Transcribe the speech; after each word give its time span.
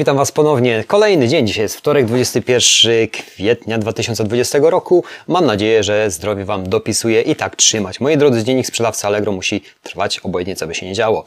Witam 0.00 0.16
Was 0.16 0.32
ponownie. 0.32 0.84
Kolejny 0.86 1.28
dzień. 1.28 1.46
Dzisiaj 1.46 1.62
jest 1.62 1.76
wtorek, 1.76 2.06
21 2.06 3.08
kwietnia 3.08 3.78
2020 3.78 4.58
roku. 4.62 5.04
Mam 5.28 5.46
nadzieję, 5.46 5.82
że 5.82 6.10
zdrowie 6.10 6.44
Wam 6.44 6.68
dopisuje 6.68 7.22
i 7.22 7.36
tak 7.36 7.56
trzymać. 7.56 8.00
Moi 8.00 8.16
drodzy, 8.16 8.44
dziennik 8.44 8.66
sprzedawcy 8.66 9.06
Allegro 9.06 9.32
musi 9.32 9.62
trwać 9.82 10.18
obojętnie, 10.18 10.56
co 10.56 10.66
by 10.66 10.74
się 10.74 10.86
nie 10.86 10.92
działo. 10.92 11.24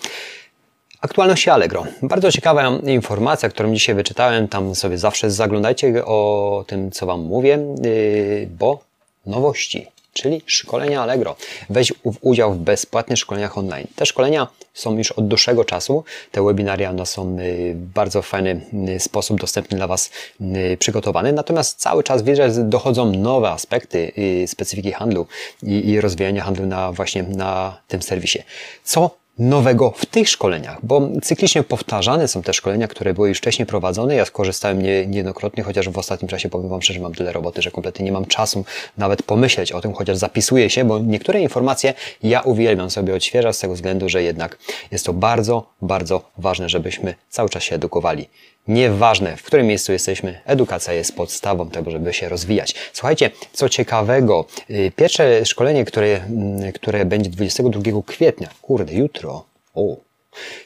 Aktualności 1.01 1.49
Allegro. 1.49 1.85
Bardzo 2.01 2.31
ciekawa 2.31 2.79
informacja, 2.83 3.49
którą 3.49 3.73
dzisiaj 3.73 3.95
wyczytałem. 3.95 4.47
Tam 4.47 4.75
sobie 4.75 4.97
zawsze 4.97 5.31
zaglądajcie 5.31 6.05
o 6.05 6.63
tym, 6.67 6.91
co 6.91 7.05
Wam 7.05 7.21
mówię, 7.21 7.59
yy, 7.83 8.47
bo 8.59 8.79
nowości 9.25 9.87
czyli 10.13 10.41
szkolenia 10.45 11.01
Allegro. 11.01 11.35
Weź 11.69 11.93
udział 12.21 12.53
w 12.53 12.57
bezpłatnych 12.57 13.19
szkoleniach 13.19 13.57
online. 13.57 13.87
Te 13.95 14.05
szkolenia 14.05 14.47
są 14.73 14.97
już 14.97 15.11
od 15.11 15.27
dłuższego 15.27 15.65
czasu. 15.65 16.03
Te 16.31 16.43
webinaria 16.43 16.89
one 16.89 17.05
są 17.05 17.37
y, 17.39 17.73
w 17.75 17.93
bardzo 17.93 18.21
fajny 18.21 18.61
y, 18.89 18.99
sposób 18.99 19.39
dostępny 19.39 19.77
dla 19.77 19.87
Was 19.87 20.11
y, 20.41 20.77
przygotowane. 20.79 21.31
Natomiast 21.31 21.79
cały 21.79 22.03
czas 22.03 22.23
widzę, 22.23 22.53
że 22.53 22.63
dochodzą 22.63 23.11
nowe 23.11 23.49
aspekty 23.49 24.11
specyfiki 24.47 24.91
handlu 24.91 25.27
i 25.63 26.01
rozwijania 26.01 26.43
handlu 26.43 26.65
na 26.65 26.91
właśnie 26.91 27.23
na 27.23 27.77
tym 27.87 28.01
serwisie. 28.01 28.39
Co 28.83 29.22
nowego 29.39 29.93
w 29.97 30.05
tych 30.05 30.29
szkoleniach, 30.29 30.77
bo 30.83 31.09
cyklicznie 31.21 31.63
powtarzane 31.63 32.27
są 32.27 32.41
te 32.41 32.53
szkolenia, 32.53 32.87
które 32.87 33.13
były 33.13 33.29
już 33.29 33.37
wcześniej 33.37 33.65
prowadzone. 33.65 34.15
Ja 34.15 34.25
skorzystałem 34.25 34.81
nie, 34.81 35.07
niejednokrotnie, 35.07 35.63
chociaż 35.63 35.89
w 35.89 35.97
ostatnim 35.97 36.29
czasie 36.29 36.49
powiem 36.49 36.69
Wam 36.69 36.81
szczerze, 36.81 36.99
mam 36.99 37.13
tyle 37.13 37.31
roboty, 37.31 37.61
że 37.61 37.71
kompletnie 37.71 38.05
nie 38.05 38.11
mam 38.11 38.25
czasu 38.25 38.65
nawet 38.97 39.23
pomyśleć 39.23 39.71
o 39.71 39.81
tym, 39.81 39.93
chociaż 39.93 40.17
zapisuję 40.17 40.69
się, 40.69 40.85
bo 40.85 40.99
niektóre 40.99 41.41
informacje 41.41 41.93
ja 42.23 42.41
uwielbiam 42.41 42.89
sobie 42.89 43.15
odświeżać 43.15 43.55
z 43.55 43.59
tego 43.59 43.73
względu, 43.73 44.09
że 44.09 44.23
jednak 44.23 44.57
jest 44.91 45.05
to 45.05 45.13
bardzo, 45.13 45.69
bardzo 45.81 46.31
ważne, 46.37 46.69
żebyśmy 46.69 47.15
cały 47.29 47.49
czas 47.49 47.63
się 47.63 47.75
edukowali. 47.75 48.29
Nieważne, 48.67 49.37
w 49.37 49.43
którym 49.43 49.67
miejscu 49.67 49.91
jesteśmy, 49.91 50.41
edukacja 50.45 50.93
jest 50.93 51.15
podstawą 51.15 51.69
tego, 51.69 51.91
żeby 51.91 52.13
się 52.13 52.29
rozwijać. 52.29 52.75
Słuchajcie, 52.93 53.31
co 53.53 53.69
ciekawego, 53.69 54.45
y, 54.69 54.91
pierwsze 54.95 55.45
szkolenie, 55.45 55.85
które, 55.85 56.07
mm, 56.07 56.71
które 56.71 57.05
będzie 57.05 57.29
22 57.29 58.03
kwietnia, 58.03 58.49
kurde, 58.61 58.93
jutro, 58.93 59.45
o, 59.75 59.97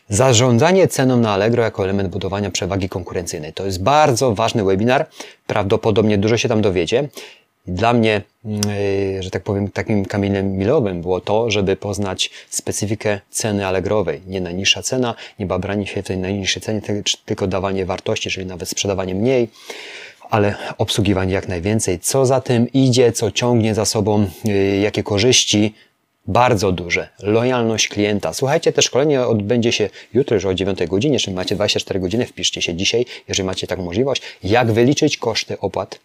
Zarządzanie 0.09 0.88
ceną 0.88 1.18
na 1.18 1.31
Allegro 1.31 1.64
jako 1.64 1.84
element 1.84 2.09
budowania 2.09 2.52
przewagi 2.52 2.90
konkurencyjnej. 2.90 3.53
To 3.53 3.66
jest 3.66 3.84
bardzo 3.84 4.36
ważny 4.36 4.64
webinar. 4.64 5.09
Prawdopodobnie 5.48 6.18
dużo 6.18 6.38
się 6.38 6.50
tam 6.50 6.62
dowiecie. 6.62 7.09
Dla 7.68 7.94
mnie, 7.94 8.22
yy, 8.46 9.23
że 9.23 9.32
tak 9.32 9.44
powiem, 9.44 9.72
takim 9.72 10.06
kamieniem 10.06 10.52
milowym 10.52 11.02
było 11.02 11.22
to, 11.22 11.52
żeby 11.52 11.76
poznać 11.76 12.30
specyfikę 12.50 13.20
ceny 13.30 13.68
Allegrowej. 13.68 14.22
Nie 14.28 14.42
najniższa 14.42 14.82
cena, 14.82 15.16
nie 15.40 15.46
babranie 15.46 15.88
się 15.88 16.04
tej 16.04 16.18
najniższej 16.18 16.62
cenie, 16.62 16.82
tylko 17.26 17.48
dawanie 17.48 17.86
wartości, 17.86 18.30
czyli 18.30 18.46
nawet 18.46 18.70
sprzedawanie 18.70 19.16
mniej, 19.16 19.50
ale 20.30 20.56
obsługiwanie 20.78 21.34
jak 21.34 21.48
najwięcej. 21.48 22.00
Co 22.00 22.26
za 22.26 22.42
tym 22.42 22.72
idzie, 22.74 23.12
co 23.12 23.32
ciągnie 23.32 23.76
za 23.76 23.86
sobą, 23.86 24.28
yy, 24.46 24.78
jakie 24.78 25.04
korzyści 25.04 25.74
bardzo 26.28 26.72
duże. 26.72 27.09
Lojalność 27.23 27.88
klienta. 27.88 28.33
Słuchajcie, 28.33 28.73
te 28.73 28.81
szkolenie 28.81 29.22
odbędzie 29.22 29.72
się 29.72 29.89
jutro 30.14 30.36
już 30.36 30.45
o 30.45 30.53
9 30.53 30.80
godzinie, 30.88 31.14
jeżeli 31.14 31.36
macie 31.36 31.56
24 31.56 32.00
godziny, 32.00 32.25
wpiszcie 32.25 32.61
się 32.61 32.75
dzisiaj, 32.75 33.06
jeżeli 33.28 33.47
macie 33.47 33.67
taką 33.67 33.84
możliwość, 33.84 34.22
jak 34.44 34.72
wyliczyć 34.72 35.17
koszty 35.17 35.59
opłat 35.59 36.00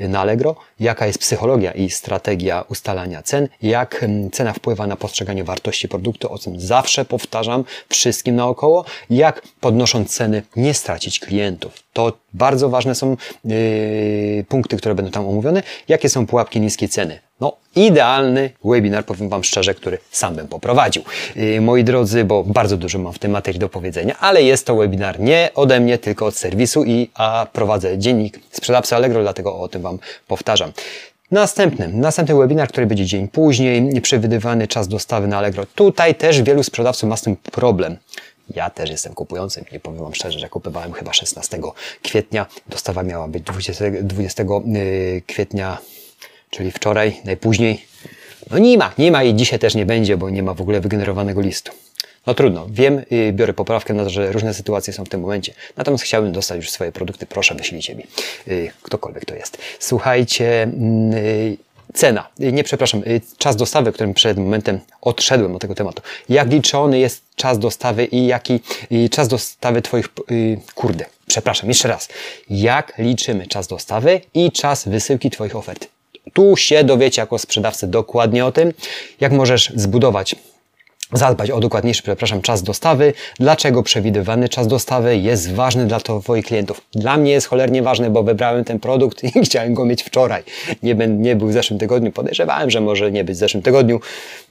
na 0.00 0.20
Allegro, 0.20 0.56
jaka 0.80 1.06
jest 1.06 1.18
psychologia 1.18 1.72
i 1.72 1.90
strategia 1.90 2.64
ustalania 2.68 3.22
cen, 3.22 3.48
jak 3.62 4.04
cena 4.32 4.52
wpływa 4.52 4.86
na 4.86 4.96
postrzeganie 4.96 5.44
wartości 5.44 5.88
produktu, 5.88 6.32
o 6.32 6.38
czym 6.38 6.60
zawsze 6.60 7.04
powtarzam 7.04 7.64
wszystkim 7.88 8.36
naokoło, 8.36 8.84
jak 9.10 9.42
podnosząc 9.60 10.14
ceny 10.16 10.42
nie 10.56 10.74
stracić 10.74 11.20
klientów. 11.20 11.82
To 11.92 12.12
bardzo 12.34 12.68
ważne 12.68 12.94
są 12.94 13.16
yy, 13.44 14.44
punkty, 14.48 14.76
które 14.76 14.94
będą 14.94 15.10
tam 15.10 15.28
omówione. 15.28 15.62
Jakie 15.88 16.08
są 16.08 16.26
pułapki 16.26 16.60
niskiej 16.60 16.88
ceny? 16.88 17.27
No, 17.40 17.56
idealny 17.76 18.50
webinar, 18.64 19.04
powiem 19.04 19.28
Wam 19.28 19.44
szczerze, 19.44 19.74
który 19.74 19.98
sam 20.10 20.34
bym 20.34 20.48
poprowadził. 20.48 21.02
Yy, 21.36 21.60
moi 21.60 21.84
drodzy, 21.84 22.24
bo 22.24 22.44
bardzo 22.44 22.76
dużo 22.76 22.98
mam 22.98 23.12
w 23.12 23.18
tej 23.18 23.30
materii 23.30 23.60
do 23.60 23.68
powiedzenia, 23.68 24.18
ale 24.18 24.42
jest 24.42 24.66
to 24.66 24.76
webinar 24.76 25.20
nie 25.20 25.50
ode 25.54 25.80
mnie, 25.80 25.98
tylko 25.98 26.26
od 26.26 26.36
serwisu 26.36 26.84
i 26.84 27.10
a 27.14 27.46
prowadzę 27.52 27.98
dziennik 27.98 28.40
sprzedawcy 28.50 28.96
Allegro, 28.96 29.22
dlatego 29.22 29.58
o 29.58 29.68
tym 29.68 29.82
Wam 29.82 29.98
powtarzam. 30.26 30.72
Następny, 31.30 31.88
następny 31.88 32.34
webinar, 32.34 32.68
który 32.68 32.86
będzie 32.86 33.06
dzień 33.06 33.28
później, 33.28 34.00
przewidywany 34.00 34.68
czas 34.68 34.88
dostawy 34.88 35.28
na 35.28 35.38
Allegro. 35.38 35.66
Tutaj 35.74 36.14
też 36.14 36.42
wielu 36.42 36.62
sprzedawców 36.62 37.10
ma 37.10 37.16
z 37.16 37.22
tym 37.22 37.36
problem. 37.36 37.96
Ja 38.54 38.70
też 38.70 38.90
jestem 38.90 39.14
kupującym. 39.14 39.64
Nie 39.72 39.80
powiem 39.80 40.02
Wam 40.02 40.14
szczerze, 40.14 40.38
że 40.38 40.48
kupowałem 40.48 40.92
chyba 40.92 41.12
16 41.12 41.58
kwietnia. 42.02 42.46
Dostawa 42.68 43.02
miała 43.02 43.28
być 43.28 43.42
20, 43.42 43.84
20 44.02 44.42
y, 44.42 45.22
kwietnia, 45.26 45.78
czyli 46.50 46.70
wczoraj, 46.70 47.16
najpóźniej. 47.24 47.84
No 48.50 48.58
nie 48.58 48.78
ma, 48.78 48.92
nie 48.98 49.12
ma 49.12 49.24
i 49.24 49.34
dzisiaj 49.34 49.58
też 49.58 49.74
nie 49.74 49.86
będzie, 49.86 50.16
bo 50.16 50.30
nie 50.30 50.42
ma 50.42 50.54
w 50.54 50.60
ogóle 50.60 50.80
wygenerowanego 50.80 51.40
listu. 51.40 51.72
No 52.26 52.34
trudno, 52.34 52.66
wiem, 52.70 53.02
y, 53.12 53.32
biorę 53.32 53.52
poprawkę 53.52 53.94
na 53.94 54.04
to, 54.04 54.10
że 54.10 54.32
różne 54.32 54.54
sytuacje 54.54 54.92
są 54.92 55.04
w 55.04 55.08
tym 55.08 55.20
momencie. 55.20 55.54
Natomiast 55.76 56.04
chciałbym 56.04 56.32
dostać 56.32 56.56
już 56.56 56.70
swoje 56.70 56.92
produkty, 56.92 57.26
proszę 57.26 57.54
wyślijcie 57.54 57.94
mi. 57.94 58.04
Y, 58.48 58.70
ktokolwiek 58.82 59.24
to 59.24 59.34
jest. 59.34 59.58
Słuchajcie, 59.78 60.62
mm, 60.62 61.56
cena, 61.94 62.28
nie 62.38 62.64
przepraszam, 62.64 63.02
czas 63.38 63.56
dostawy, 63.56 63.92
którym 63.92 64.14
przed 64.14 64.38
momentem 64.38 64.80
odszedłem 65.00 65.54
od 65.56 65.62
tego 65.62 65.74
tematu. 65.74 66.02
Jak 66.28 66.50
liczony 66.50 66.98
jest 66.98 67.22
czas 67.36 67.58
dostawy 67.58 68.04
i 68.04 68.26
jaki 68.26 68.60
czas 69.10 69.28
dostawy 69.28 69.82
Twoich, 69.82 70.08
kurde, 70.74 71.04
przepraszam, 71.26 71.68
jeszcze 71.68 71.88
raz. 71.88 72.08
Jak 72.50 72.92
liczymy 72.98 73.46
czas 73.46 73.66
dostawy 73.66 74.20
i 74.34 74.52
czas 74.52 74.88
wysyłki 74.88 75.30
Twoich 75.30 75.56
ofert? 75.56 75.88
Tu 76.32 76.56
się 76.56 76.84
dowiecie 76.84 77.22
jako 77.22 77.38
sprzedawcy 77.38 77.86
dokładnie 77.86 78.46
o 78.46 78.52
tym, 78.52 78.72
jak 79.20 79.32
możesz 79.32 79.72
zbudować 79.76 80.36
zadbać 81.12 81.50
o 81.50 81.60
dokładniejszy, 81.60 82.02
przepraszam, 82.02 82.42
czas 82.42 82.62
dostawy. 82.62 83.12
Dlaczego 83.40 83.82
przewidywany 83.82 84.48
czas 84.48 84.66
dostawy 84.66 85.16
jest 85.16 85.52
ważny 85.52 85.86
dla 85.86 86.00
Twoich 86.00 86.46
klientów? 86.46 86.80
Dla 86.92 87.16
mnie 87.16 87.32
jest 87.32 87.46
cholernie 87.46 87.82
ważny, 87.82 88.10
bo 88.10 88.22
wybrałem 88.22 88.64
ten 88.64 88.80
produkt 88.80 89.24
i 89.24 89.32
chciałem 89.44 89.74
go 89.74 89.84
mieć 89.84 90.02
wczoraj. 90.02 90.42
Nie, 90.82 90.94
nie 90.94 91.36
był 91.36 91.48
w 91.48 91.52
zeszłym 91.52 91.78
tygodniu. 91.78 92.12
Podejrzewałem, 92.12 92.70
że 92.70 92.80
może 92.80 93.12
nie 93.12 93.24
być 93.24 93.36
w 93.36 93.38
zeszłym 93.38 93.62
tygodniu, 93.62 94.00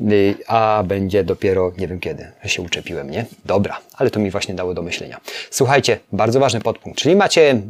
y, 0.01 0.35
a 0.47 0.83
będzie 0.87 1.23
dopiero 1.23 1.71
nie 1.77 1.87
wiem 1.87 1.99
kiedy. 1.99 2.31
Się 2.45 2.61
uczepiłem, 2.61 3.11
nie? 3.11 3.25
Dobra, 3.45 3.79
ale 3.93 4.09
to 4.09 4.19
mi 4.19 4.31
właśnie 4.31 4.53
dało 4.53 4.73
do 4.73 4.81
myślenia. 4.81 5.19
Słuchajcie, 5.51 5.99
bardzo 6.11 6.39
ważny 6.39 6.61
podpunkt. 6.61 6.99
Czyli 6.99 7.15
macie 7.15 7.61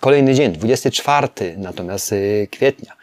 kolejny 0.00 0.34
dzień, 0.34 0.52
24 0.52 1.28
natomiast 1.56 2.12
y, 2.12 2.48
kwietnia. 2.50 3.01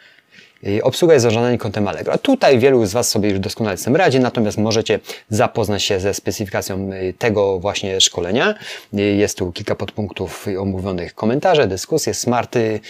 Obsługa 0.82 1.14
jest 1.14 1.22
zarządzana 1.22 1.58
kontem 1.58 1.88
Allegro. 1.88 2.18
Tutaj 2.18 2.58
wielu 2.58 2.86
z 2.86 2.92
Was 2.92 3.08
sobie 3.08 3.30
już 3.30 3.38
doskonale 3.38 3.76
z 3.76 3.84
tym 3.84 3.96
radzi, 3.96 4.20
natomiast 4.20 4.58
możecie 4.58 5.00
zapoznać 5.30 5.82
się 5.82 6.00
ze 6.00 6.14
specyfikacją 6.14 6.92
y, 6.92 7.14
tego 7.18 7.58
właśnie 7.58 8.00
szkolenia. 8.00 8.54
Y, 8.94 9.00
jest 9.00 9.38
tu 9.38 9.52
kilka 9.52 9.74
podpunktów 9.74 10.46
omówionych 10.58 11.14
komentarze, 11.14 11.66
dyskusje, 11.66 12.14
smarty, 12.14 12.80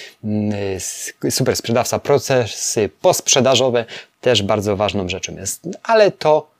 super 1.30 1.56
sprzedawca, 1.56 1.98
procesy 1.98 2.90
posprzedażowe 3.00 3.84
też 4.20 4.42
bardzo 4.42 4.76
ważną 4.76 5.08
rzeczą 5.08 5.36
jest. 5.36 5.68
Ale 5.82 6.10
to 6.10 6.59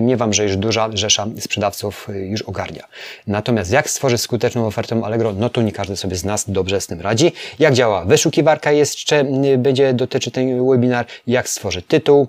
Miewam, 0.00 0.32
że 0.32 0.44
już 0.44 0.56
duża 0.56 0.90
rzesza 0.94 1.26
sprzedawców 1.40 2.08
y, 2.08 2.26
już 2.26 2.42
ogarnia. 2.42 2.86
Natomiast 3.26 3.72
jak 3.72 3.90
stworzyć 3.90 4.20
skuteczną 4.20 4.66
ofertę 4.66 5.00
Allegro, 5.04 5.32
no 5.32 5.50
to 5.50 5.62
nie 5.62 5.72
każdy 5.72 5.96
sobie 5.96 6.16
z 6.16 6.24
nas 6.24 6.50
dobrze 6.50 6.80
z 6.80 6.86
tym 6.86 7.00
radzi. 7.00 7.32
Jak 7.58 7.74
działa 7.74 8.04
wyszukiwarka 8.04 8.72
jeszcze 8.72 9.24
y, 9.54 9.58
będzie 9.58 9.92
dotyczyć 9.94 10.34
ten 10.34 10.68
webinar, 10.68 11.06
jak 11.26 11.48
stworzyć 11.48 11.86
tytuł, 11.88 12.28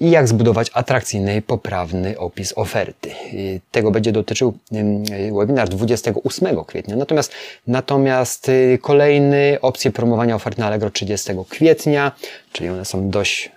i 0.00 0.10
jak 0.10 0.28
zbudować 0.28 0.70
atrakcyjny 0.74 1.36
i 1.36 1.42
poprawny 1.42 2.18
opis 2.18 2.52
oferty. 2.56 3.10
Yy, 3.32 3.60
tego 3.70 3.90
będzie 3.90 4.12
dotyczył 4.12 4.58
yy, 4.72 5.32
webinar 5.38 5.68
28 5.68 6.64
kwietnia. 6.64 6.96
Natomiast, 6.96 7.32
natomiast 7.66 8.50
kolejny 8.80 9.58
opcje 9.62 9.90
promowania 9.90 10.34
ofert 10.34 10.58
na 10.58 10.66
Allegro 10.66 10.90
30 10.90 11.32
kwietnia, 11.48 12.12
czyli 12.52 12.68
one 12.68 12.84
są 12.84 13.10
dość 13.10 13.50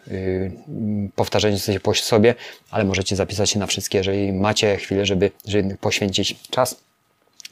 powtarzające 1.16 1.74
się 1.74 1.80
po 1.80 1.94
sobie, 1.94 2.36
ale 2.72 2.84
możecie 2.84 3.16
zapisać 3.16 3.50
się 3.50 3.60
na 3.60 3.68
wszystkie, 3.68 3.98
jeżeli 3.98 4.34
macie 4.34 4.78
chwilę, 4.78 5.06
żeby, 5.06 5.32
żeby 5.48 5.78
poświęcić 5.78 6.36
czas 6.50 6.76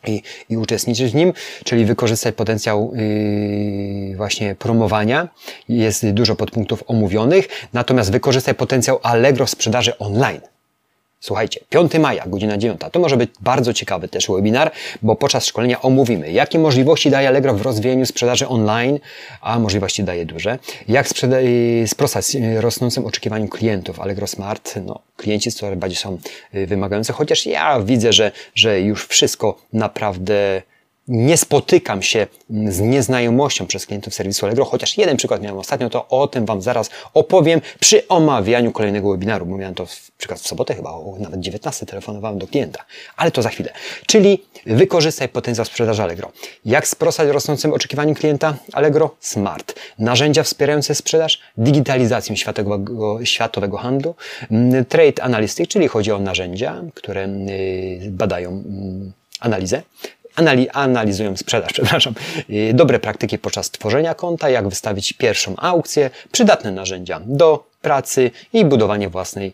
i, 0.08 0.22
i 0.50 0.58
uczestniczyć 0.58 1.12
w 1.12 1.16
nim, 1.16 1.34
czyli 1.64 1.86
wykorzystać 1.86 2.36
potencjał 2.36 2.94
yy, 2.96 4.16
właśnie 4.16 4.56
promowania. 4.56 5.28
Jest 5.70 6.10
dużo 6.10 6.36
podpunktów 6.36 6.84
omówionych, 6.88 7.48
natomiast 7.74 8.12
wykorzystaj 8.12 8.56
potencjał 8.56 9.00
Allegro 9.04 9.48
sprzedaży 9.48 9.98
online. 9.98 10.42
Słuchajcie, 11.22 11.60
5 11.70 11.94
maja, 11.94 12.26
godzina 12.28 12.58
9. 12.58 12.82
To 12.92 13.00
może 13.00 13.18
być 13.18 13.30
bardzo 13.42 13.74
ciekawy 13.74 14.08
też 14.08 14.28
webinar, 14.28 14.72
bo 15.02 15.16
podczas 15.16 15.46
szkolenia 15.46 15.82
omówimy, 15.82 16.32
jakie 16.32 16.60
możliwości 16.60 17.10
daje 17.10 17.28
Allegro 17.28 17.54
w 17.54 17.62
rozwijaniu 17.62 18.06
sprzedaży 18.06 18.48
online, 18.48 19.00
a 19.42 19.60
możliwości 19.60 20.04
daje 20.04 20.26
duże. 20.26 20.60
Jak 20.88 21.08
sprostać 21.88 22.38
rosnącym 22.56 23.06
oczekiwaniom 23.06 23.48
klientów 23.48 24.00
Allegro 24.00 24.28
Smart. 24.28 24.76
No, 24.86 25.00
klienci 25.20 25.52
coraz 25.52 25.80
bardziej 25.80 25.98
są 25.98 26.18
y, 26.56 26.68
wymagający, 26.68 27.14
chociaż 27.14 27.46
ja 27.46 27.80
widzę, 27.80 28.14
że, 28.14 28.32
że 28.56 28.82
już 28.82 29.08
wszystko 29.08 29.62
naprawdę 29.74 30.62
nie 31.10 31.38
spotykam 31.38 32.02
się 32.02 32.28
z 32.50 32.80
nieznajomością 32.80 33.68
przez 33.68 33.86
klientów 33.86 34.14
serwisu 34.14 34.46
Allegro, 34.46 34.66
chociaż 34.66 34.98
jeden 34.98 35.18
przykład 35.18 35.42
miałem 35.42 35.58
ostatnio, 35.58 35.90
to 35.90 36.08
o 36.08 36.28
tym 36.28 36.46
Wam 36.46 36.62
zaraz 36.62 36.90
opowiem 37.14 37.62
przy 37.80 38.08
omawianiu 38.08 38.72
kolejnego 38.72 39.12
webinaru, 39.12 39.46
bo 39.46 39.58
miałem 39.58 39.76
to 39.76 39.86
w, 39.86 40.12
przykład 40.12 40.40
w 40.40 40.48
sobotę 40.48 40.76
chyba, 40.76 40.90
o 40.90 41.16
nawet 41.20 41.40
19 41.40 41.86
telefonowałem 41.86 42.40
do 42.40 42.48
klienta, 42.48 42.86
ale 43.18 43.32
to 43.32 43.42
za 43.42 43.50
chwilę. 43.50 43.74
Czyli 44.06 44.44
wykorzystaj 44.66 45.30
potencjał 45.30 45.66
sprzedaży 45.66 46.04
Allegro. 46.04 46.32
Jak 46.66 46.88
sprostać 46.88 47.30
rosnącym 47.30 47.74
oczekiwaniom 47.74 48.16
klienta 48.16 48.58
Allegro? 48.74 49.16
Smart. 49.20 49.80
Narzędzia 50.00 50.44
wspierające 50.44 50.96
sprzedaż, 50.96 51.42
digitalizację 51.58 52.38
światowego, 52.38 53.26
światowego 53.26 53.78
handlu, 53.78 54.16
mm, 54.52 54.86
trade 54.86 55.24
analytics, 55.24 55.70
czyli 55.70 55.88
chodzi 55.88 56.12
o 56.12 56.20
narzędzia, 56.20 56.82
które 56.94 57.26
y, 57.26 58.08
badają 58.12 58.50
mm, 58.50 59.14
analizę, 59.40 59.82
anali 60.40 60.70
analizują 60.70 61.38
sprzedaż, 61.38 61.74
przepraszam, 61.78 62.14
y, 62.50 62.72
dobre 62.74 63.00
praktyki 63.00 63.38
podczas 63.38 63.72
tworzenia 63.72 64.14
konta, 64.14 64.50
jak 64.50 64.70
wystawić 64.70 65.14
pierwszą 65.14 65.56
aukcję, 65.58 66.10
przydatne 66.32 66.72
narzędzia 66.72 67.22
do 67.26 67.70
pracy 67.82 68.32
i 68.54 68.66
budowanie 68.66 69.10
własnej 69.10 69.54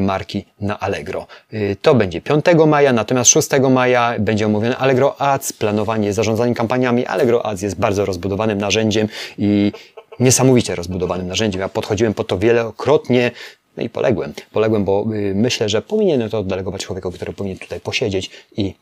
marki 0.00 0.44
na 0.60 0.80
Allegro. 0.80 1.26
Y, 1.52 1.76
to 1.82 1.94
będzie 1.94 2.20
5 2.20 2.44
maja, 2.66 2.92
natomiast 2.92 3.30
6 3.30 3.48
maja 3.70 4.14
będzie 4.18 4.46
omówione 4.46 4.76
Allegro 4.76 5.20
Ads, 5.20 5.52
planowanie, 5.52 6.12
zarządzanie 6.12 6.54
kampaniami. 6.54 7.06
Allegro 7.06 7.46
Ads 7.46 7.62
jest 7.62 7.76
bardzo 7.76 8.04
rozbudowanym 8.04 8.58
narzędziem 8.58 9.08
i 9.38 9.72
niesamowicie 10.20 10.74
rozbudowanym 10.74 11.28
narzędziem. 11.28 11.60
Ja 11.60 11.68
podchodziłem 11.68 12.14
po 12.14 12.24
to 12.24 12.38
wielokrotnie, 12.38 13.30
no 13.76 13.82
i 13.82 13.88
poległem. 13.88 14.32
Poległem, 14.52 14.84
bo 14.84 15.06
y, 15.14 15.32
myślę, 15.34 15.68
że 15.68 15.82
powinienem 15.82 16.30
to 16.30 16.38
oddelegować 16.38 16.84
człowiekowi, 16.84 17.16
który 17.16 17.32
powinien 17.32 17.58
tutaj 17.58 17.80
posiedzieć 17.80 18.30
i 18.56 18.74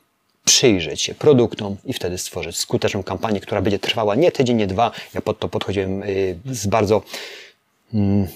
przyjrzeć 0.51 1.03
się 1.03 1.15
produktom 1.15 1.77
i 1.85 1.93
wtedy 1.93 2.19
stworzyć 2.19 2.57
skuteczną 2.57 3.03
kampanię, 3.03 3.41
która 3.41 3.63
będzie 3.63 3.79
trwała 3.79 4.15
nie 4.15 4.33
tydzień, 4.33 4.57
nie 4.57 4.67
dwa. 4.67 4.91
Ja 5.15 5.21
pod 5.21 5.39
to 5.39 5.49
podchodziłem 5.49 6.03
y, 6.03 6.39
z 6.47 6.67
bardzo, 6.67 7.03
mm, 7.95 8.27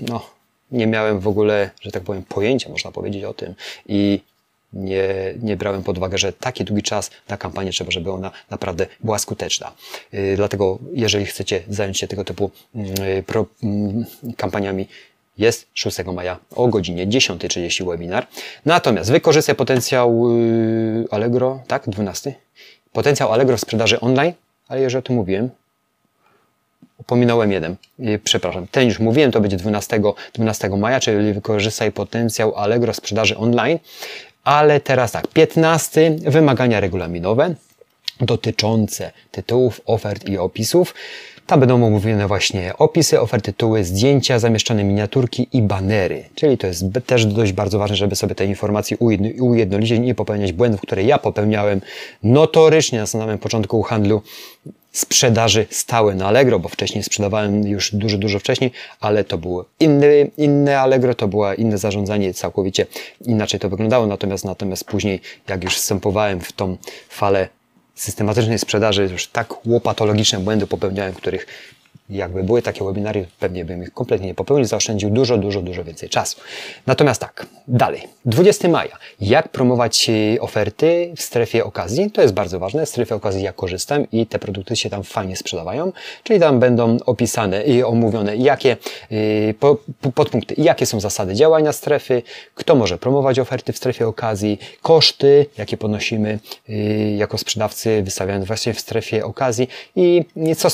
no, 0.00 0.26
nie 0.70 0.86
miałem 0.86 1.20
w 1.20 1.28
ogóle, 1.28 1.70
że 1.80 1.90
tak 1.90 2.02
powiem, 2.02 2.22
pojęcia, 2.28 2.70
można 2.70 2.92
powiedzieć 2.92 3.24
o 3.24 3.34
tym 3.34 3.54
i 3.86 4.20
nie, 4.72 5.34
nie 5.42 5.56
brałem 5.56 5.82
pod 5.82 5.98
uwagę, 5.98 6.18
że 6.18 6.32
taki 6.32 6.64
długi 6.64 6.82
czas 6.82 7.10
na 7.28 7.36
kampanię 7.36 7.70
trzeba, 7.70 7.90
żeby 7.90 8.12
ona 8.12 8.30
naprawdę 8.50 8.86
była 9.00 9.18
skuteczna. 9.18 9.72
Y, 10.14 10.32
dlatego, 10.36 10.78
jeżeli 10.92 11.26
chcecie 11.26 11.62
zająć 11.68 11.98
się 11.98 12.08
tego 12.08 12.24
typu 12.24 12.50
y, 13.18 13.22
pro, 13.22 13.46
mm, 13.62 14.04
kampaniami, 14.36 14.88
jest 15.38 15.66
6 15.74 15.98
maja 16.14 16.38
o 16.56 16.68
godzinie 16.68 17.06
10.30 17.06 17.86
webinar. 17.88 18.26
Natomiast 18.64 19.12
wykorzystaj 19.12 19.54
potencjał 19.54 20.30
yy, 20.30 21.06
Allegro, 21.10 21.60
tak? 21.66 21.88
12. 21.88 22.34
Potencjał 22.92 23.32
Allegro 23.32 23.56
w 23.56 23.60
sprzedaży 23.60 24.00
online, 24.00 24.32
ale 24.68 24.80
jeżeli 24.80 24.98
o 24.98 25.02
tym 25.02 25.16
mówiłem, 25.16 25.50
pominąłem 27.06 27.52
jeden. 27.52 27.76
Yy, 27.98 28.18
przepraszam, 28.18 28.66
ten 28.70 28.88
już 28.88 28.98
mówiłem, 28.98 29.30
to 29.30 29.40
będzie 29.40 29.56
12, 29.56 30.00
12 30.32 30.68
maja, 30.68 31.00
czyli 31.00 31.32
wykorzystaj 31.32 31.92
potencjał 31.92 32.56
Allegro 32.56 32.94
sprzedaży 32.94 33.36
online. 33.36 33.78
Ale 34.44 34.80
teraz 34.80 35.12
tak, 35.12 35.26
15 35.26 36.16
wymagania 36.20 36.80
regulaminowe 36.80 37.54
dotyczące 38.20 39.12
tytułów, 39.30 39.80
ofert 39.86 40.28
i 40.28 40.38
opisów. 40.38 40.94
Tam 41.48 41.60
będą 41.60 41.86
omówione 41.86 42.26
właśnie 42.26 42.72
opisy, 42.78 43.20
oferty, 43.20 43.52
tytuły, 43.52 43.84
zdjęcia, 43.84 44.38
zamieszczone 44.38 44.84
miniaturki 44.84 45.48
i 45.52 45.62
banery. 45.62 46.24
Czyli 46.34 46.58
to 46.58 46.66
jest 46.66 46.84
też 47.06 47.26
dość 47.26 47.52
bardzo 47.52 47.78
ważne, 47.78 47.96
żeby 47.96 48.16
sobie 48.16 48.34
te 48.34 48.46
informacje 48.46 48.96
ujednolicić, 49.40 49.98
nie 49.98 50.14
popełniać 50.14 50.52
błędów, 50.52 50.80
które 50.80 51.02
ja 51.02 51.18
popełniałem 51.18 51.80
notorycznie 52.22 52.98
na 52.98 53.06
samym 53.06 53.38
początku 53.38 53.82
handlu 53.82 54.22
sprzedaży 54.92 55.66
stałe 55.70 56.14
na 56.14 56.26
Allegro, 56.26 56.58
bo 56.58 56.68
wcześniej 56.68 57.04
sprzedawałem 57.04 57.66
już 57.66 57.94
dużo, 57.94 58.18
dużo 58.18 58.38
wcześniej, 58.38 58.70
ale 59.00 59.24
to 59.24 59.38
było 59.38 59.64
inne, 59.80 60.06
inne 60.36 60.80
Allegro, 60.80 61.14
to 61.14 61.28
było 61.28 61.54
inne 61.54 61.78
zarządzanie, 61.78 62.34
całkowicie 62.34 62.86
inaczej 63.24 63.60
to 63.60 63.68
wyglądało, 63.68 64.06
natomiast, 64.06 64.44
natomiast 64.44 64.84
później, 64.84 65.20
jak 65.48 65.64
już 65.64 65.76
wstępowałem 65.76 66.40
w 66.40 66.52
tą 66.52 66.76
falę 67.08 67.48
systematycznej 68.00 68.58
sprzedaży 68.58 69.08
już 69.12 69.26
tak 69.26 69.66
łopatologiczne 69.66 70.38
błędy 70.38 70.66
popełniałem, 70.66 71.14
których 71.14 71.46
jakby 72.10 72.44
były 72.44 72.62
takie 72.62 72.84
webinary, 72.84 73.26
pewnie 73.40 73.64
bym 73.64 73.82
ich 73.82 73.92
kompletnie 73.92 74.26
nie 74.26 74.34
popełnił, 74.34 74.64
zaoszczędził 74.64 75.10
dużo, 75.10 75.38
dużo, 75.38 75.62
dużo 75.62 75.84
więcej 75.84 76.08
czasu. 76.08 76.40
Natomiast 76.86 77.20
tak, 77.20 77.46
dalej. 77.68 78.02
20 78.24 78.68
maja. 78.68 78.96
Jak 79.20 79.48
promować 79.48 80.10
oferty 80.40 81.12
w 81.16 81.22
strefie 81.22 81.64
okazji? 81.64 82.10
To 82.10 82.22
jest 82.22 82.34
bardzo 82.34 82.58
ważne. 82.58 82.86
W 82.86 82.88
strefie 82.88 83.14
okazji 83.14 83.42
ja 83.42 83.52
korzystam 83.52 84.06
i 84.12 84.26
te 84.26 84.38
produkty 84.38 84.76
się 84.76 84.90
tam 84.90 85.02
fajnie 85.02 85.36
sprzedawają, 85.36 85.92
czyli 86.22 86.40
tam 86.40 86.60
będą 86.60 86.96
opisane 87.06 87.64
i 87.64 87.82
omówione, 87.82 88.36
jakie 88.36 88.76
e, 89.10 89.54
podpunkty, 90.14 90.54
jakie 90.58 90.86
są 90.86 91.00
zasady 91.00 91.34
działania 91.34 91.72
strefy, 91.72 92.22
kto 92.54 92.74
może 92.74 92.98
promować 92.98 93.38
oferty 93.38 93.72
w 93.72 93.76
strefie 93.76 94.08
okazji, 94.08 94.58
koszty, 94.82 95.46
jakie 95.58 95.76
ponosimy 95.76 96.38
e, 96.68 96.72
jako 97.16 97.38
sprzedawcy, 97.38 98.02
wystawiając 98.02 98.46
właśnie 98.46 98.74
w 98.74 98.80
strefie 98.80 99.24
okazji 99.24 99.68
i 99.96 100.24
co 100.56 100.68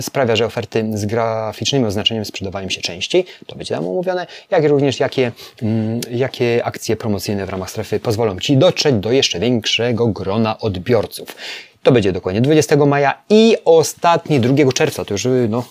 sprawia, 0.00 0.36
że 0.36 0.46
oferty 0.46 0.75
z 0.94 1.06
graficznymi 1.06 1.86
oznaczeniami 1.86 2.26
sprzedawają 2.26 2.68
się 2.68 2.80
częściej, 2.80 3.24
to 3.46 3.56
będzie 3.56 3.74
tam 3.74 3.88
omówione, 3.88 4.26
jak 4.50 4.64
również 4.64 5.00
jakie, 5.00 5.32
mm, 5.62 6.00
jakie 6.10 6.64
akcje 6.64 6.96
promocyjne 6.96 7.46
w 7.46 7.48
ramach 7.48 7.70
strefy 7.70 8.00
pozwolą 8.00 8.38
Ci 8.38 8.56
dotrzeć 8.56 8.94
do 8.94 9.12
jeszcze 9.12 9.40
większego 9.40 10.06
grona 10.06 10.58
odbiorców. 10.58 11.36
To 11.82 11.92
będzie 11.92 12.12
dokładnie 12.12 12.40
20 12.40 12.76
maja 12.76 13.22
i 13.30 13.56
ostatni 13.64 14.40
2 14.40 14.72
czerwca, 14.72 15.04
to 15.04 15.14
już 15.14 15.28
no, 15.48 15.64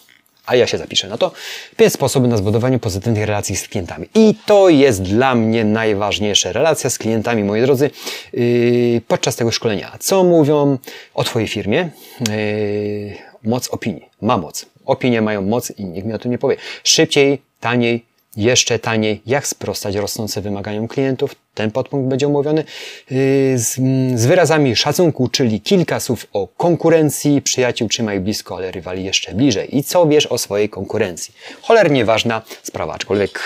a 0.45 0.55
ja 0.55 0.67
się 0.67 0.77
zapiszę 0.77 1.07
na 1.07 1.17
to. 1.17 1.31
Pięć 1.77 1.93
sposobów 1.93 2.29
na 2.29 2.37
zbudowanie 2.37 2.79
pozytywnych 2.79 3.25
relacji 3.25 3.55
z 3.55 3.67
klientami. 3.67 4.07
I 4.15 4.35
to 4.45 4.69
jest 4.69 5.01
dla 5.01 5.35
mnie 5.35 5.65
najważniejsze. 5.65 6.53
Relacja 6.53 6.89
z 6.89 6.97
klientami, 6.97 7.43
moi 7.43 7.61
drodzy, 7.61 7.89
yy, 8.33 9.01
podczas 9.07 9.35
tego 9.35 9.51
szkolenia. 9.51 9.97
Co 9.99 10.23
mówią 10.23 10.77
o 11.13 11.23
Twojej 11.23 11.47
firmie? 11.47 11.89
Yy, 12.29 13.15
moc 13.43 13.67
opinii. 13.67 14.09
Ma 14.21 14.37
moc. 14.37 14.65
Opinie 14.85 15.21
mają 15.21 15.41
moc 15.41 15.71
i 15.71 15.85
nikt 15.85 16.07
mi 16.07 16.13
o 16.13 16.19
tym 16.19 16.31
nie 16.31 16.37
powie. 16.37 16.55
Szybciej, 16.83 17.41
taniej, 17.59 18.05
jeszcze 18.37 18.79
taniej, 18.79 19.21
jak 19.25 19.47
sprostać 19.47 19.95
rosnącym 19.95 20.43
wymaganiom 20.43 20.87
klientów. 20.87 21.35
Ten 21.53 21.71
podpunkt 21.71 22.09
będzie 22.09 22.27
omówiony 22.27 22.63
yy, 23.11 23.17
z, 23.57 23.75
z, 24.19 24.25
wyrazami 24.25 24.75
szacunku, 24.75 25.27
czyli 25.27 25.61
kilka 25.61 25.99
słów 25.99 26.27
o 26.33 26.47
konkurencji. 26.47 27.41
Przyjaciół 27.41 27.87
trzymaj 27.87 28.19
blisko, 28.19 28.55
ale 28.57 28.71
rywali 28.71 29.03
jeszcze 29.03 29.33
bliżej. 29.33 29.77
I 29.77 29.83
co 29.83 30.07
wiesz 30.07 30.27
o 30.27 30.37
swojej 30.37 30.69
konkurencji? 30.69 31.33
Cholernie 31.61 32.05
ważna 32.05 32.41
sprawa, 32.63 32.93
aczkolwiek 32.93 33.39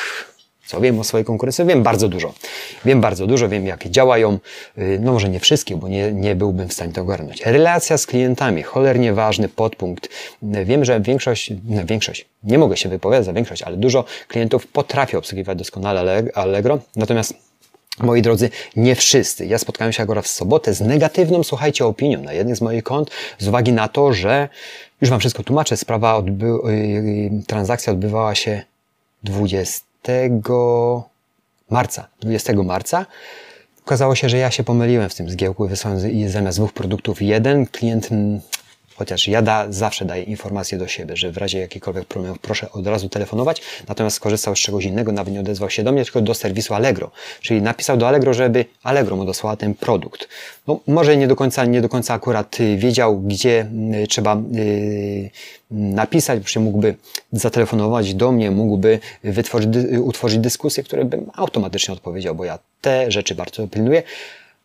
co 0.70 0.82
wiem 0.82 1.00
o 1.00 1.04
swojej 1.04 1.26
konkurencji? 1.26 1.66
Wiem 1.66 1.84
bardzo 1.84 2.08
dużo. 2.08 2.34
Wiem 2.86 3.02
bardzo 3.02 3.28
dużo, 3.28 3.50
wiem 3.50 3.68
jak 3.68 3.88
działają. 3.88 4.40
Y, 4.78 5.00
no 5.02 5.12
może 5.12 5.30
nie 5.30 5.40
wszystkie, 5.40 5.76
bo 5.76 5.88
nie, 5.88 6.12
nie 6.12 6.36
byłbym 6.36 6.68
w 6.68 6.74
stanie 6.74 6.94
to 6.94 7.02
ogarnąć. 7.02 7.46
Relacja 7.46 7.98
z 7.98 8.06
klientami, 8.06 8.64
cholernie 8.64 9.14
ważny 9.14 9.50
podpunkt. 9.50 10.10
Wiem, 10.42 10.86
że 10.86 11.02
większość, 11.02 11.54
no 11.70 11.86
większość, 11.86 12.26
nie 12.44 12.58
mogę 12.58 12.78
się 12.78 12.90
wypowiadać 12.90 13.26
za 13.26 13.34
większość, 13.34 13.62
ale 13.62 13.78
dużo 13.78 14.06
klientów 14.28 14.68
potrafi 14.68 15.18
obsługiwać 15.18 15.58
doskonale 15.58 16.24
Allegro. 16.34 16.80
Natomiast 16.96 17.34
Moi 18.00 18.22
drodzy, 18.22 18.50
nie 18.76 18.96
wszyscy. 18.96 19.46
Ja 19.46 19.58
spotkałem 19.58 19.94
się 19.94 20.04
akurat 20.04 20.26
w 20.26 20.28
sobotę 20.28 20.74
z 20.74 20.82
negatywną, 20.82 21.44
słuchajcie, 21.44 21.86
opinią 21.86 22.22
na 22.24 22.34
jednym 22.34 22.56
z 22.56 22.62
moich 22.62 22.84
kont, 22.84 23.12
z 23.40 23.48
uwagi 23.48 23.74
na 23.74 23.88
to, 23.88 24.14
że 24.14 24.50
już 25.02 25.10
Wam 25.10 25.20
wszystko 25.20 25.44
tłumaczę, 25.44 25.78
sprawa 25.78 26.16
odby 26.16 26.46
yy, 26.46 27.44
transakcja 27.48 27.94
odbywała 27.94 28.36
się 28.36 28.64
20 29.24 29.89
marca, 31.70 32.08
20 32.22 32.54
marca, 32.54 33.06
okazało 33.86 34.16
się, 34.16 34.30
że 34.30 34.38
ja 34.38 34.52
się 34.52 34.64
pomyliłem 34.64 35.10
w 35.10 35.16
tym 35.16 35.30
zgiełku, 35.30 35.68
wysłałem 35.68 36.30
zamiast 36.30 36.58
dwóch 36.58 36.74
produktów 36.74 37.22
jeden. 37.22 37.66
Klient 37.66 38.10
chociaż 39.00 39.28
ja 39.28 39.42
da, 39.42 39.66
zawsze 39.70 40.06
daję 40.06 40.24
informację 40.24 40.78
do 40.78 40.88
siebie, 40.88 41.18
że 41.18 41.32
w 41.32 41.38
razie 41.38 41.60
jakichkolwiek 41.60 42.06
problemów 42.06 42.40
proszę 42.40 42.72
od 42.72 42.88
razu 42.88 43.10
telefonować, 43.10 43.62
natomiast 43.88 44.16
skorzystał 44.16 44.56
z 44.56 44.60
czegoś 44.60 44.86
innego, 44.86 45.12
nawet 45.12 45.34
nie 45.34 45.40
odezwał 45.40 45.70
się 45.70 45.84
do 45.84 45.92
mnie, 45.92 46.04
tylko 46.04 46.22
do 46.22 46.34
serwisu 46.34 46.74
Allegro, 46.74 47.12
czyli 47.42 47.62
napisał 47.62 47.98
do 47.98 48.08
Allegro, 48.08 48.34
żeby 48.34 48.66
Allegro 48.84 49.16
mu 49.16 49.26
dosłała 49.26 49.56
ten 49.56 49.74
produkt. 49.74 50.28
No, 50.68 50.80
może 50.88 51.18
nie 51.18 51.28
do 51.28 51.36
końca, 51.36 51.66
nie 51.66 51.82
do 51.82 51.90
końca 51.90 52.14
akurat 52.14 52.60
y, 52.60 52.78
wiedział, 52.78 53.20
gdzie 53.20 53.68
y, 54.04 54.08
trzeba 54.08 54.38
y, 54.56 55.30
napisać, 55.72 56.44
przecież 56.44 56.64
mógłby 56.64 56.96
zatelefonować 57.32 58.14
do 58.14 58.32
mnie, 58.32 58.52
mógłby 58.52 59.00
wytworzyć, 59.24 59.70
utworzyć 60.02 60.40
dyskusję, 60.40 60.84
które 60.84 61.06
bym 61.06 61.32
automatycznie 61.36 61.94
odpowiedział, 61.94 62.36
bo 62.36 62.46
ja 62.46 62.60
te 62.82 63.12
rzeczy 63.12 63.36
bardzo 63.36 63.68
pilnuję. 63.68 64.04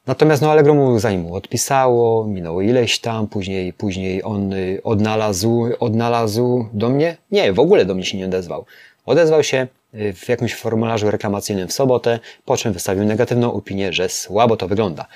Natomiast 0.06 0.42
no 0.42 0.50
Allegro 0.50 0.74
mu 0.74 0.98
zanim 0.98 1.32
odpisało, 1.32 2.24
minęło 2.24 2.62
ileś 2.62 2.98
tam, 2.98 3.28
później, 3.28 3.72
później 3.72 4.24
on 4.24 4.52
y, 4.52 4.80
odnalazł, 4.84 5.68
odnalazł 5.80 6.68
do 6.72 6.88
mnie, 6.88 7.16
nie, 7.30 7.52
w 7.52 7.58
ogóle 7.58 7.84
do 7.84 7.94
mnie 7.94 8.04
się 8.04 8.18
nie 8.18 8.24
odezwał. 8.24 8.64
Odezwał 9.06 9.44
się 9.44 9.66
y, 9.94 10.12
w 10.12 10.28
jakimś 10.28 10.54
formularzu 10.54 11.10
reklamacyjnym 11.10 11.68
w 11.68 11.72
sobotę, 11.72 12.18
po 12.44 12.56
czym 12.56 12.72
wystawił 12.72 13.04
negatywną 13.04 13.52
opinię, 13.52 13.92
że 13.92 14.08
słabo 14.08 14.56
to 14.56 14.68
wygląda. 14.68 15.06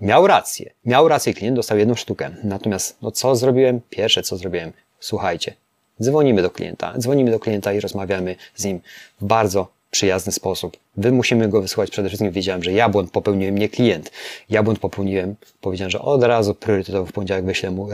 Miał 0.00 0.26
rację, 0.26 0.70
miał 0.84 1.08
rację, 1.08 1.34
klient 1.34 1.56
dostał 1.56 1.78
jedną 1.78 1.94
sztukę. 1.94 2.30
Natomiast, 2.44 2.96
no 3.02 3.10
co 3.10 3.36
zrobiłem? 3.36 3.80
Pierwsze 3.90 4.22
co 4.22 4.36
zrobiłem, 4.36 4.72
słuchajcie, 5.00 5.54
dzwonimy 6.02 6.42
do 6.42 6.50
klienta, 6.50 6.94
dzwonimy 6.98 7.30
do 7.30 7.40
klienta 7.40 7.72
i 7.72 7.80
rozmawiamy 7.80 8.36
z 8.56 8.64
nim 8.64 8.80
w 9.20 9.24
bardzo 9.24 9.77
przyjazny 9.90 10.32
sposób. 10.32 10.76
Wy 10.96 11.12
musimy 11.12 11.48
go 11.48 11.62
wysłać. 11.62 11.90
Przede 11.90 12.08
wszystkim 12.08 12.32
wiedziałem, 12.32 12.62
że 12.62 12.72
ja 12.72 12.88
błąd 12.88 13.10
popełniłem, 13.10 13.58
nie 13.58 13.68
klient. 13.68 14.10
Ja 14.50 14.62
błąd 14.62 14.78
popełniłem. 14.78 15.34
Powiedziałem, 15.60 15.90
że 15.90 16.02
od 16.02 16.22
razu 16.22 16.54
priorytetowo 16.54 17.06
w 17.06 17.12
poniedziałek 17.12 17.44
wyślę 17.44 17.70
mu 17.70 17.88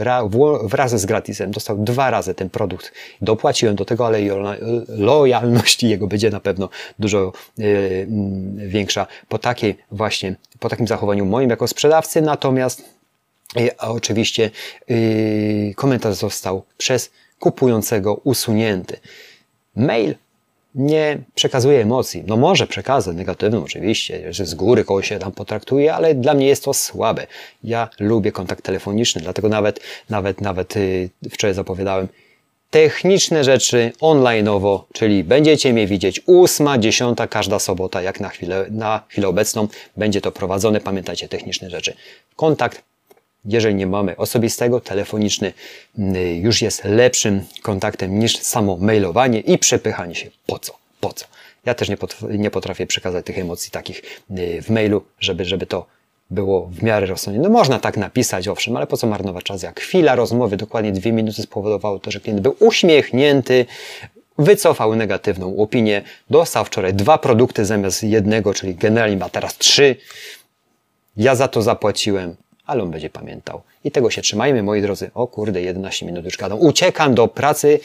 wraz 0.63 1.01
z 1.01 1.05
gratisem. 1.05 1.51
Dostał 1.51 1.77
dwa 1.77 2.09
razy 2.09 2.33
ten 2.33 2.49
produkt. 2.49 2.91
Dopłaciłem 3.21 3.75
do 3.75 3.85
tego, 3.85 4.05
ale 4.05 4.19
lojalność 4.87 5.83
jego 5.83 6.07
będzie 6.07 6.29
na 6.29 6.39
pewno 6.39 6.69
dużo 6.99 7.33
yy, 7.57 8.07
większa 8.55 9.07
po 9.29 9.37
takiej 9.37 9.77
właśnie, 9.91 10.35
po 10.59 10.69
takim 10.69 10.87
zachowaniu 10.87 11.25
moim 11.25 11.49
jako 11.49 11.67
sprzedawcy. 11.67 12.21
Natomiast 12.21 12.85
yy, 13.55 13.77
oczywiście 13.77 14.51
yy, 14.87 15.73
komentarz 15.75 16.15
został 16.15 16.63
przez 16.77 17.11
kupującego 17.39 18.13
usunięty. 18.13 18.97
Mail 19.75 20.15
nie 20.75 21.17
przekazuje 21.35 21.81
emocji. 21.81 22.23
No 22.27 22.37
może 22.37 22.67
przekazać 22.67 23.17
negatywną 23.17 23.63
oczywiście, 23.63 24.33
że 24.33 24.45
z 24.45 24.55
góry 24.55 24.83
kogoś 24.83 25.07
się 25.07 25.19
tam 25.19 25.31
potraktuje, 25.31 25.93
ale 25.93 26.15
dla 26.15 26.33
mnie 26.33 26.47
jest 26.47 26.63
to 26.63 26.73
słabe. 26.73 27.27
Ja 27.63 27.89
lubię 27.99 28.31
kontakt 28.31 28.63
telefoniczny, 28.63 29.21
dlatego 29.21 29.49
nawet, 29.49 29.79
nawet, 30.09 30.41
nawet 30.41 30.75
yy, 30.75 31.29
wczoraj 31.29 31.53
zapowiadałem 31.53 32.07
techniczne 32.69 33.43
rzeczy 33.43 33.91
online'owo, 34.01 34.79
czyli 34.93 35.23
będziecie 35.23 35.73
mnie 35.73 35.87
widzieć 35.87 36.21
ósma, 36.25 36.77
dziesiąta, 36.77 37.27
każda 37.27 37.59
sobota, 37.59 38.01
jak 38.01 38.19
na 38.19 38.29
chwilę, 38.29 38.65
na 38.69 39.03
chwilę 39.09 39.27
obecną 39.27 39.67
będzie 39.97 40.21
to 40.21 40.31
prowadzone. 40.31 40.81
Pamiętajcie, 40.81 41.29
techniczne 41.29 41.69
rzeczy. 41.69 41.93
Kontakt 42.35 42.83
jeżeli 43.45 43.75
nie 43.75 43.87
mamy 43.87 44.17
osobistego, 44.17 44.79
telefoniczny 44.79 45.53
y, 45.99 46.35
już 46.35 46.61
jest 46.61 46.83
lepszym 46.83 47.41
kontaktem 47.61 48.19
niż 48.19 48.37
samo 48.37 48.77
mailowanie 48.77 49.39
i 49.39 49.57
przepychanie 49.57 50.15
się. 50.15 50.29
Po 50.45 50.59
co? 50.59 50.73
Po 50.99 51.13
co? 51.13 51.25
Ja 51.65 51.73
też 51.73 51.89
nie, 52.29 52.51
potrafię 52.51 52.87
przekazać 52.87 53.25
tych 53.25 53.39
emocji 53.39 53.71
takich 53.71 54.01
y, 54.31 54.61
w 54.61 54.69
mailu, 54.69 55.03
żeby, 55.19 55.45
żeby 55.45 55.65
to 55.65 55.85
było 56.29 56.69
w 56.71 56.83
miarę 56.83 57.05
rozsądnie. 57.05 57.43
No 57.43 57.49
można 57.49 57.79
tak 57.79 57.97
napisać, 57.97 58.47
owszem, 58.47 58.77
ale 58.77 58.87
po 58.87 58.97
co 58.97 59.07
marnować 59.07 59.43
czas? 59.43 59.63
Jak 59.63 59.79
chwila 59.79 60.15
rozmowy, 60.15 60.57
dokładnie 60.57 60.91
dwie 60.91 61.11
minuty 61.11 61.41
spowodowało 61.41 61.99
to, 61.99 62.11
że 62.11 62.19
klient 62.19 62.41
był 62.41 62.55
uśmiechnięty, 62.59 63.65
wycofał 64.37 64.95
negatywną 64.95 65.57
opinię, 65.57 66.01
dostał 66.29 66.65
wczoraj 66.65 66.93
dwa 66.93 67.17
produkty 67.17 67.65
zamiast 67.65 68.03
jednego, 68.03 68.53
czyli 68.53 68.75
generalnie 68.75 69.17
ma 69.17 69.29
teraz 69.29 69.57
trzy. 69.57 69.95
Ja 71.17 71.35
za 71.35 71.47
to 71.47 71.61
zapłaciłem 71.61 72.35
ale 72.65 72.83
on 72.83 72.91
będzie 72.91 73.09
pamiętał. 73.09 73.61
I 73.83 73.91
tego 73.91 74.09
się 74.09 74.21
trzymajmy, 74.21 74.63
moi 74.63 74.81
drodzy. 74.81 75.11
O 75.13 75.27
kurde, 75.27 75.61
11 75.61 76.05
minut 76.05 76.25
już 76.25 76.37
gadą. 76.37 76.55
Uciekam 76.55 77.15
do 77.15 77.27
pracy. 77.27 77.79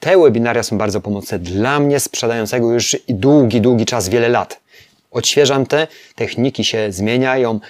Te 0.00 0.18
webinaria 0.18 0.62
są 0.62 0.78
bardzo 0.78 1.00
pomocne 1.00 1.38
dla 1.38 1.80
mnie, 1.80 2.00
sprzedającego 2.00 2.72
już 2.72 2.96
długi, 3.08 3.60
długi 3.60 3.86
czas, 3.86 4.08
wiele 4.08 4.28
lat. 4.28 4.60
Odświeżam 5.10 5.66
te, 5.66 5.86
techniki 6.14 6.64
się 6.64 6.92
zmieniają, 6.92 7.60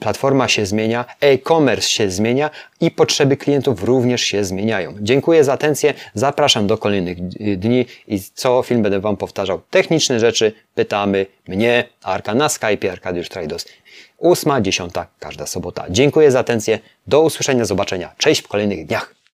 platforma 0.00 0.48
się 0.48 0.66
zmienia, 0.66 1.04
e-commerce 1.20 1.88
się 1.88 2.10
zmienia 2.10 2.50
i 2.80 2.90
potrzeby 2.90 3.36
klientów 3.36 3.82
również 3.82 4.22
się 4.22 4.44
zmieniają. 4.44 4.94
Dziękuję 5.00 5.44
za 5.44 5.52
atencję, 5.52 5.94
zapraszam 6.14 6.66
do 6.66 6.78
kolejnych 6.78 7.28
dni 7.58 7.86
i 8.08 8.20
co 8.34 8.62
film 8.62 8.82
będę 8.82 9.00
Wam 9.00 9.16
powtarzał. 9.16 9.60
Techniczne 9.70 10.20
rzeczy 10.20 10.52
pytamy 10.74 11.26
mnie, 11.48 11.84
Arka 12.02 12.34
na 12.34 12.48
Skype, 12.48 12.92
Arkadiusz 12.92 13.28
Trajdos. 13.28 13.66
Ósma, 14.24 14.60
dziesiąta, 14.60 15.06
każda 15.18 15.46
sobota. 15.46 15.84
Dziękuję 15.90 16.30
za 16.30 16.38
atencję, 16.38 16.78
do 17.06 17.20
usłyszenia, 17.20 17.64
zobaczenia. 17.64 18.12
Cześć 18.18 18.42
w 18.42 18.48
kolejnych 18.48 18.86
dniach. 18.86 19.14